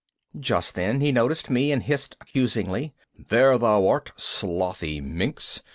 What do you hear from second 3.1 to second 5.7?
"There thou art, slothy minx!